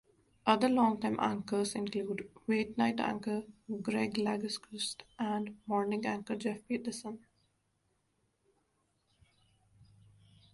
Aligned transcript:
Other 0.47 0.67
longtime 0.67 1.17
Anchors 1.19 1.75
include 1.75 2.27
weeknight 2.49 2.99
anchor 2.99 3.43
Gregg 3.83 4.15
Lagerquist 4.15 5.03
and 5.19 5.59
morning 5.67 6.07
anchor 6.07 6.35
Jeff 6.35 6.67
Peterson. 6.67 7.23